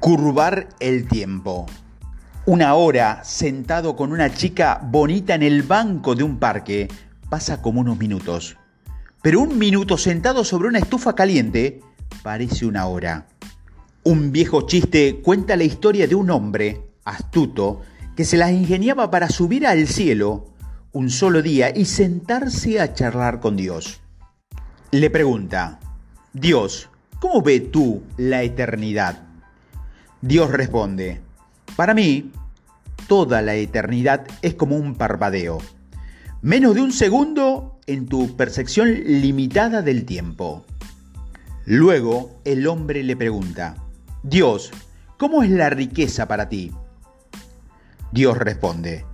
Curvar 0.00 0.66
el 0.80 1.06
tiempo. 1.06 1.66
Una 2.46 2.72
hora 2.72 3.22
sentado 3.22 3.96
con 3.96 4.12
una 4.12 4.32
chica 4.32 4.80
bonita 4.82 5.34
en 5.34 5.42
el 5.42 5.62
banco 5.62 6.14
de 6.14 6.22
un 6.22 6.38
parque 6.38 6.88
pasa 7.28 7.60
como 7.60 7.82
unos 7.82 7.98
minutos. 7.98 8.56
Pero 9.20 9.40
un 9.40 9.58
minuto 9.58 9.98
sentado 9.98 10.42
sobre 10.42 10.68
una 10.68 10.78
estufa 10.78 11.14
caliente 11.14 11.82
parece 12.22 12.64
una 12.64 12.86
hora. 12.86 13.26
Un 14.02 14.32
viejo 14.32 14.62
chiste 14.62 15.20
cuenta 15.22 15.54
la 15.54 15.64
historia 15.64 16.08
de 16.08 16.14
un 16.14 16.30
hombre 16.30 16.80
astuto 17.04 17.82
que 18.16 18.24
se 18.24 18.38
las 18.38 18.52
ingeniaba 18.52 19.10
para 19.10 19.28
subir 19.28 19.66
al 19.66 19.86
cielo 19.86 20.46
un 20.92 21.10
solo 21.10 21.42
día 21.42 21.76
y 21.76 21.84
sentarse 21.84 22.80
a 22.80 22.94
charlar 22.94 23.40
con 23.40 23.54
Dios. 23.54 24.00
Le 24.92 25.10
pregunta, 25.10 25.78
Dios, 26.32 26.88
¿cómo 27.20 27.42
ve 27.42 27.60
tú 27.60 28.02
la 28.16 28.42
eternidad? 28.42 29.29
Dios 30.22 30.50
responde, 30.50 31.20
para 31.76 31.94
mí, 31.94 32.30
toda 33.08 33.40
la 33.40 33.54
eternidad 33.54 34.26
es 34.42 34.54
como 34.54 34.76
un 34.76 34.94
parpadeo. 34.94 35.58
Menos 36.42 36.74
de 36.74 36.82
un 36.82 36.92
segundo 36.92 37.78
en 37.86 38.06
tu 38.06 38.36
percepción 38.36 38.92
limitada 39.06 39.80
del 39.80 40.04
tiempo. 40.04 40.66
Luego 41.64 42.38
el 42.44 42.66
hombre 42.66 43.02
le 43.02 43.16
pregunta, 43.16 43.76
Dios, 44.22 44.70
¿cómo 45.16 45.42
es 45.42 45.50
la 45.50 45.70
riqueza 45.70 46.28
para 46.28 46.50
ti? 46.50 46.70
Dios 48.12 48.36
responde, 48.36 49.06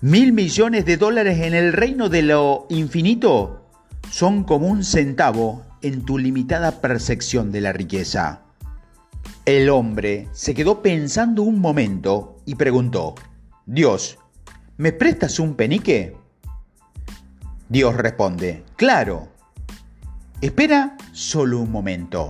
mil 0.00 0.32
millones 0.32 0.84
de 0.84 0.96
dólares 0.98 1.40
en 1.40 1.54
el 1.54 1.72
reino 1.72 2.08
de 2.08 2.22
lo 2.22 2.66
infinito 2.70 3.66
son 4.10 4.44
como 4.44 4.68
un 4.68 4.84
centavo 4.84 5.64
en 5.82 6.04
tu 6.04 6.16
limitada 6.16 6.80
percepción 6.80 7.50
de 7.50 7.60
la 7.60 7.72
riqueza. 7.72 8.47
El 9.48 9.70
hombre 9.70 10.28
se 10.32 10.52
quedó 10.52 10.82
pensando 10.82 11.42
un 11.42 11.58
momento 11.58 12.36
y 12.44 12.56
preguntó, 12.56 13.14
Dios, 13.64 14.18
¿me 14.76 14.92
prestas 14.92 15.38
un 15.38 15.54
penique? 15.54 16.14
Dios 17.70 17.96
responde, 17.96 18.62
claro. 18.76 19.28
Espera 20.42 20.98
solo 21.12 21.60
un 21.60 21.72
momento. 21.72 22.28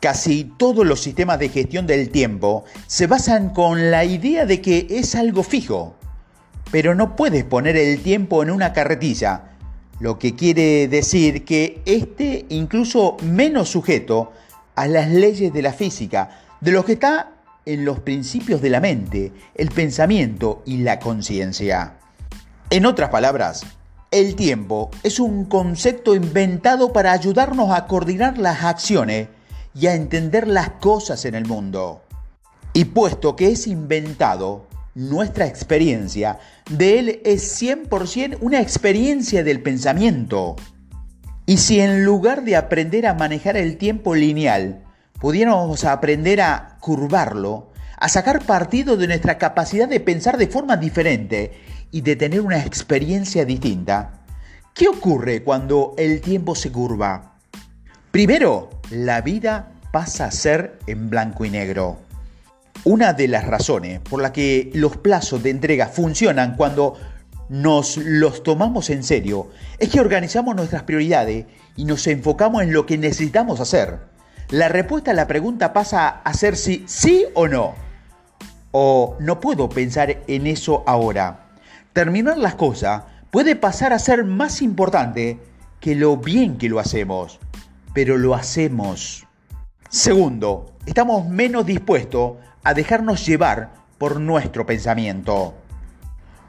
Casi 0.00 0.42
todos 0.42 0.84
los 0.84 1.00
sistemas 1.00 1.38
de 1.38 1.50
gestión 1.50 1.86
del 1.86 2.10
tiempo 2.10 2.64
se 2.88 3.06
basan 3.06 3.50
con 3.50 3.92
la 3.92 4.04
idea 4.04 4.44
de 4.44 4.60
que 4.60 4.88
es 4.90 5.14
algo 5.14 5.44
fijo, 5.44 5.94
pero 6.72 6.96
no 6.96 7.14
puedes 7.14 7.44
poner 7.44 7.76
el 7.76 8.02
tiempo 8.02 8.42
en 8.42 8.50
una 8.50 8.72
carretilla, 8.72 9.52
lo 10.00 10.18
que 10.18 10.34
quiere 10.34 10.88
decir 10.88 11.44
que 11.44 11.80
esté 11.86 12.44
incluso 12.48 13.18
menos 13.22 13.68
sujeto 13.68 14.32
a 14.74 14.86
las 14.86 15.08
leyes 15.10 15.52
de 15.52 15.62
la 15.62 15.72
física, 15.72 16.40
de 16.60 16.72
lo 16.72 16.84
que 16.84 16.92
está 16.92 17.32
en 17.64 17.84
los 17.84 18.00
principios 18.00 18.60
de 18.60 18.70
la 18.70 18.80
mente, 18.80 19.32
el 19.54 19.70
pensamiento 19.70 20.62
y 20.66 20.78
la 20.78 20.98
conciencia. 20.98 21.98
En 22.70 22.86
otras 22.86 23.10
palabras, 23.10 23.64
el 24.10 24.34
tiempo 24.34 24.90
es 25.02 25.20
un 25.20 25.44
concepto 25.46 26.14
inventado 26.14 26.92
para 26.92 27.12
ayudarnos 27.12 27.70
a 27.70 27.86
coordinar 27.86 28.38
las 28.38 28.62
acciones 28.64 29.28
y 29.74 29.86
a 29.86 29.94
entender 29.94 30.48
las 30.48 30.70
cosas 30.72 31.24
en 31.24 31.34
el 31.34 31.46
mundo. 31.46 32.02
Y 32.74 32.86
puesto 32.86 33.36
que 33.36 33.48
es 33.48 33.66
inventado, 33.66 34.66
nuestra 34.94 35.46
experiencia 35.46 36.38
de 36.70 36.98
él 36.98 37.20
es 37.24 37.62
100% 37.62 38.38
una 38.40 38.60
experiencia 38.60 39.42
del 39.44 39.62
pensamiento. 39.62 40.56
Y 41.44 41.56
si 41.56 41.80
en 41.80 42.04
lugar 42.04 42.44
de 42.44 42.56
aprender 42.56 43.06
a 43.06 43.14
manejar 43.14 43.56
el 43.56 43.76
tiempo 43.76 44.14
lineal, 44.14 44.84
pudiéramos 45.18 45.84
aprender 45.84 46.40
a 46.40 46.76
curvarlo, 46.80 47.72
a 47.96 48.08
sacar 48.08 48.44
partido 48.44 48.96
de 48.96 49.08
nuestra 49.08 49.38
capacidad 49.38 49.88
de 49.88 50.00
pensar 50.00 50.36
de 50.36 50.46
forma 50.46 50.76
diferente 50.76 51.52
y 51.90 52.00
de 52.00 52.16
tener 52.16 52.40
una 52.40 52.64
experiencia 52.64 53.44
distinta, 53.44 54.24
¿qué 54.74 54.88
ocurre 54.88 55.42
cuando 55.42 55.94
el 55.98 56.20
tiempo 56.20 56.54
se 56.54 56.72
curva? 56.72 57.36
Primero, 58.10 58.70
la 58.90 59.20
vida 59.20 59.72
pasa 59.92 60.26
a 60.26 60.30
ser 60.30 60.78
en 60.86 61.10
blanco 61.10 61.44
y 61.44 61.50
negro. 61.50 61.98
Una 62.84 63.12
de 63.12 63.28
las 63.28 63.46
razones 63.46 64.00
por 64.00 64.20
la 64.20 64.32
que 64.32 64.70
los 64.74 64.96
plazos 64.96 65.42
de 65.42 65.50
entrega 65.50 65.86
funcionan 65.86 66.56
cuando 66.56 66.94
nos 67.52 67.98
los 67.98 68.42
tomamos 68.42 68.88
en 68.88 69.02
serio 69.02 69.50
es 69.78 69.90
que 69.90 70.00
organizamos 70.00 70.56
nuestras 70.56 70.84
prioridades 70.84 71.44
y 71.76 71.84
nos 71.84 72.06
enfocamos 72.06 72.62
en 72.62 72.72
lo 72.72 72.86
que 72.86 72.96
necesitamos 72.96 73.60
hacer. 73.60 73.98
La 74.48 74.70
respuesta 74.70 75.10
a 75.10 75.14
la 75.14 75.26
pregunta 75.26 75.74
pasa 75.74 76.08
a 76.08 76.32
ser 76.32 76.56
si 76.56 76.82
sí 76.86 77.26
o 77.34 77.48
no. 77.48 77.74
O 78.70 79.18
no 79.20 79.38
puedo 79.38 79.68
pensar 79.68 80.22
en 80.26 80.46
eso 80.46 80.82
ahora. 80.86 81.50
Terminar 81.92 82.38
las 82.38 82.54
cosas 82.54 83.02
puede 83.30 83.54
pasar 83.54 83.92
a 83.92 83.98
ser 83.98 84.24
más 84.24 84.62
importante 84.62 85.38
que 85.78 85.94
lo 85.94 86.16
bien 86.16 86.56
que 86.56 86.70
lo 86.70 86.78
hacemos, 86.80 87.38
pero 87.92 88.16
lo 88.16 88.34
hacemos. 88.34 89.26
Segundo, 89.90 90.72
estamos 90.86 91.28
menos 91.28 91.66
dispuestos 91.66 92.38
a 92.64 92.72
dejarnos 92.72 93.26
llevar 93.26 93.74
por 93.98 94.20
nuestro 94.20 94.64
pensamiento. 94.64 95.61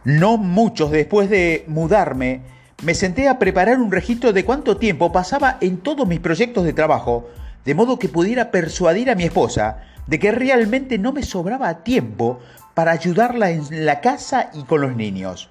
No 0.05 0.37
muchos 0.37 0.91
después 0.91 1.29
de 1.29 1.63
mudarme, 1.67 2.41
me 2.83 2.93
senté 2.93 3.29
a 3.29 3.39
preparar 3.39 3.79
un 3.79 3.91
registro 3.91 4.33
de 4.33 4.43
cuánto 4.43 4.77
tiempo 4.77 5.11
pasaba 5.11 5.57
en 5.61 5.77
todos 5.77 6.07
mis 6.07 6.19
proyectos 6.19 6.65
de 6.65 6.73
trabajo, 6.73 7.29
de 7.63 7.75
modo 7.75 7.97
que 7.97 8.09
pudiera 8.09 8.51
persuadir 8.51 9.09
a 9.09 9.15
mi 9.15 9.23
esposa 9.23 9.83
de 10.07 10.19
que 10.19 10.31
realmente 10.31 10.97
no 10.97 11.13
me 11.13 11.23
sobraba 11.23 11.83
tiempo 11.83 12.39
para 12.73 12.91
ayudarla 12.91 13.51
en 13.51 13.85
la 13.85 14.01
casa 14.01 14.49
y 14.53 14.63
con 14.63 14.81
los 14.81 14.95
niños. 14.95 15.49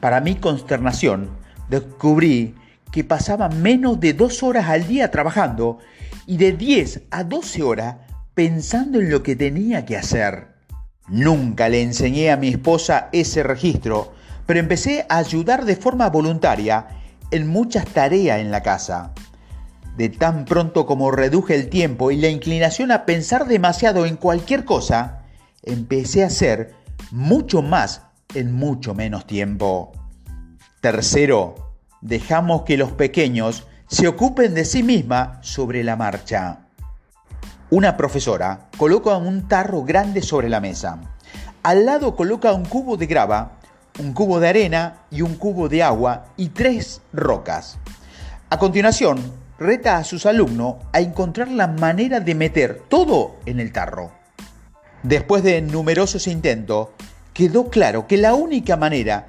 Para 0.00 0.20
mi 0.20 0.36
consternación, 0.36 1.30
descubrí 1.70 2.54
que 2.92 3.04
pasaba 3.04 3.48
menos 3.48 4.00
de 4.00 4.12
dos 4.12 4.42
horas 4.42 4.68
al 4.68 4.86
día 4.86 5.10
trabajando 5.10 5.78
y 6.26 6.36
de 6.36 6.52
10 6.52 7.02
a 7.10 7.24
12 7.24 7.62
horas 7.62 7.96
pensando 8.34 9.00
en 9.00 9.10
lo 9.10 9.22
que 9.22 9.36
tenía 9.36 9.86
que 9.86 9.96
hacer. 9.96 10.49
Nunca 11.10 11.68
le 11.68 11.82
enseñé 11.82 12.30
a 12.30 12.36
mi 12.36 12.48
esposa 12.48 13.08
ese 13.12 13.42
registro, 13.42 14.12
pero 14.46 14.60
empecé 14.60 15.06
a 15.08 15.18
ayudar 15.18 15.64
de 15.64 15.74
forma 15.74 16.08
voluntaria 16.08 16.86
en 17.32 17.48
muchas 17.48 17.84
tareas 17.86 18.38
en 18.38 18.52
la 18.52 18.62
casa. 18.62 19.12
De 19.96 20.08
tan 20.08 20.44
pronto 20.44 20.86
como 20.86 21.10
reduje 21.10 21.56
el 21.56 21.68
tiempo 21.68 22.12
y 22.12 22.16
la 22.16 22.28
inclinación 22.28 22.92
a 22.92 23.06
pensar 23.06 23.48
demasiado 23.48 24.06
en 24.06 24.16
cualquier 24.16 24.64
cosa, 24.64 25.22
empecé 25.64 26.22
a 26.22 26.28
hacer 26.28 26.74
mucho 27.10 27.60
más 27.60 28.02
en 28.34 28.52
mucho 28.52 28.94
menos 28.94 29.26
tiempo. 29.26 29.90
Tercero, 30.80 31.74
dejamos 32.00 32.62
que 32.62 32.76
los 32.76 32.92
pequeños 32.92 33.66
se 33.88 34.06
ocupen 34.06 34.54
de 34.54 34.64
sí 34.64 34.84
misma 34.84 35.40
sobre 35.42 35.82
la 35.82 35.96
marcha. 35.96 36.69
Una 37.72 37.96
profesora 37.96 38.66
coloca 38.76 39.16
un 39.16 39.46
tarro 39.46 39.84
grande 39.84 40.22
sobre 40.22 40.48
la 40.48 40.58
mesa. 40.58 40.98
Al 41.62 41.86
lado 41.86 42.16
coloca 42.16 42.52
un 42.52 42.64
cubo 42.64 42.96
de 42.96 43.06
grava, 43.06 43.52
un 44.00 44.12
cubo 44.12 44.40
de 44.40 44.48
arena 44.48 45.02
y 45.08 45.22
un 45.22 45.36
cubo 45.36 45.68
de 45.68 45.80
agua 45.80 46.24
y 46.36 46.48
tres 46.48 47.00
rocas. 47.12 47.78
A 48.48 48.58
continuación, 48.58 49.20
reta 49.56 49.98
a 49.98 50.04
sus 50.04 50.26
alumnos 50.26 50.78
a 50.92 50.98
encontrar 50.98 51.46
la 51.46 51.68
manera 51.68 52.18
de 52.18 52.34
meter 52.34 52.82
todo 52.88 53.36
en 53.46 53.60
el 53.60 53.70
tarro. 53.70 54.10
Después 55.04 55.44
de 55.44 55.62
numerosos 55.62 56.26
intentos, 56.26 56.88
quedó 57.32 57.70
claro 57.70 58.08
que 58.08 58.16
la 58.16 58.34
única 58.34 58.76
manera 58.76 59.28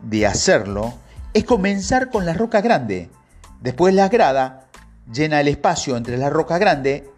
de 0.00 0.26
hacerlo 0.26 0.94
es 1.32 1.44
comenzar 1.44 2.10
con 2.10 2.26
la 2.26 2.34
roca 2.34 2.60
grande. 2.60 3.08
Después 3.60 3.94
la 3.94 4.08
grada 4.08 4.66
llena 5.12 5.40
el 5.40 5.46
espacio 5.46 5.96
entre 5.96 6.18
la 6.18 6.28
roca 6.28 6.58
grande 6.58 7.12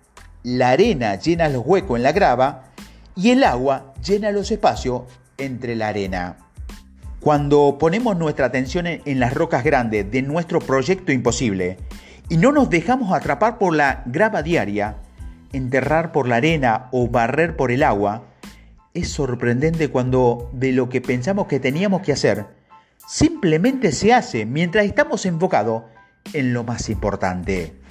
la 0.45 0.71
arena 0.71 1.17
llena 1.17 1.49
los 1.49 1.63
huecos 1.65 1.97
en 1.97 2.03
la 2.03 2.13
grava 2.13 2.65
y 3.17 3.31
el 3.31 3.43
agua 3.45 3.95
llena 4.05 4.31
los 4.31 4.51
espacios 4.51 5.05
entre 5.39 5.75
la 5.75 5.89
arena. 5.89 6.37
Cuando 7.19 7.79
ponemos 7.81 8.19
nuestra 8.19 8.47
atención 8.47 8.87
en 8.87 9.21
las 9.21 9.33
rocas 9.33 9.65
grandes 9.65 10.11
de 10.11 10.21
nuestro 10.21 10.61
proyecto 10.61 11.13
imposible 11.13 11.79
y 12.29 12.37
no 12.37 12.53
nos 12.53 12.69
dejamos 12.69 13.15
atrapar 13.15 13.57
por 13.57 13.75
la 13.75 14.03
grava 14.05 14.43
diaria, 14.43 14.99
enterrar 15.55 16.13
por 16.13 16.29
la 16.29 16.37
arena 16.37 16.89
o 16.93 17.09
barrer 17.09 17.57
por 17.57 17.73
el 17.73 17.83
agua, 17.83 18.25
es 18.93 19.09
sorprendente 19.09 19.89
cuando 19.89 20.51
de 20.53 20.73
lo 20.73 20.91
que 20.91 21.01
pensamos 21.01 21.47
que 21.47 21.59
teníamos 21.59 22.03
que 22.03 22.13
hacer, 22.13 22.45
simplemente 23.09 23.93
se 23.93 24.13
hace 24.13 24.45
mientras 24.45 24.85
estamos 24.85 25.25
enfocados 25.25 25.85
en 26.35 26.53
lo 26.53 26.65
más 26.65 26.91
importante. 26.91 27.84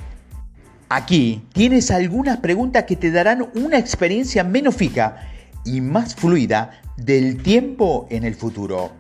Aquí 0.96 1.44
tienes 1.54 1.90
algunas 1.90 2.38
preguntas 2.38 2.84
que 2.84 2.96
te 2.96 3.10
darán 3.10 3.50
una 3.56 3.80
experiencia 3.80 4.44
menos 4.44 4.76
fija 4.76 5.28
y 5.66 5.82
más 5.82 6.14
fluida 6.14 6.82
del 6.98 7.42
tiempo 7.42 8.06
en 8.12 8.24
el 8.24 8.36
futuro. 8.36 8.92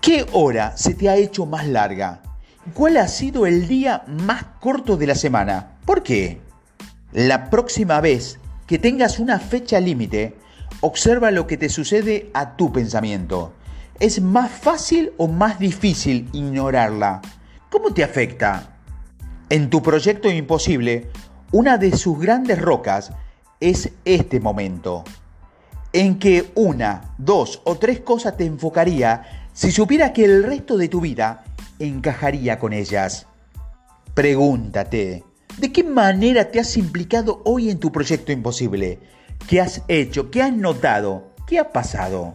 ¿Qué 0.00 0.24
hora 0.32 0.74
se 0.74 0.94
te 0.94 1.10
ha 1.10 1.16
hecho 1.16 1.44
más 1.44 1.66
larga? 1.66 2.22
¿Cuál 2.72 2.96
ha 2.96 3.08
sido 3.08 3.44
el 3.44 3.68
día 3.68 4.04
más 4.06 4.42
corto 4.58 4.96
de 4.96 5.06
la 5.06 5.14
semana? 5.14 5.72
¿Por 5.84 6.02
qué? 6.02 6.40
La 7.12 7.50
próxima 7.50 8.00
vez 8.00 8.38
que 8.66 8.78
tengas 8.78 9.18
una 9.18 9.38
fecha 9.38 9.80
límite, 9.80 10.38
observa 10.80 11.30
lo 11.30 11.46
que 11.46 11.58
te 11.58 11.68
sucede 11.68 12.30
a 12.32 12.56
tu 12.56 12.72
pensamiento. 12.72 13.52
¿Es 14.00 14.22
más 14.22 14.50
fácil 14.50 15.12
o 15.18 15.28
más 15.28 15.58
difícil 15.58 16.30
ignorarla? 16.32 17.20
¿Cómo 17.68 17.92
te 17.92 18.02
afecta? 18.02 18.71
En 19.52 19.68
tu 19.68 19.82
proyecto 19.82 20.30
imposible, 20.30 21.10
una 21.50 21.76
de 21.76 21.94
sus 21.94 22.18
grandes 22.18 22.58
rocas 22.58 23.12
es 23.60 23.90
este 24.06 24.40
momento, 24.40 25.04
en 25.92 26.18
que 26.18 26.50
una, 26.54 27.14
dos 27.18 27.60
o 27.64 27.76
tres 27.76 28.00
cosas 28.00 28.38
te 28.38 28.46
enfocaría 28.46 29.50
si 29.52 29.70
supieras 29.70 30.12
que 30.12 30.24
el 30.24 30.42
resto 30.42 30.78
de 30.78 30.88
tu 30.88 31.02
vida 31.02 31.44
encajaría 31.78 32.58
con 32.58 32.72
ellas. 32.72 33.26
Pregúntate, 34.14 35.22
¿de 35.58 35.70
qué 35.70 35.84
manera 35.84 36.50
te 36.50 36.58
has 36.58 36.78
implicado 36.78 37.42
hoy 37.44 37.68
en 37.68 37.78
tu 37.78 37.92
proyecto 37.92 38.32
imposible? 38.32 39.00
¿Qué 39.46 39.60
has 39.60 39.82
hecho? 39.86 40.30
¿Qué 40.30 40.40
has 40.40 40.54
notado? 40.54 41.34
¿Qué 41.46 41.58
ha 41.58 41.72
pasado? 41.72 42.32